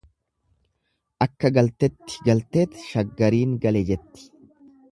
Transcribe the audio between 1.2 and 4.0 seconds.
Akka galtetti galteet shaggariin gale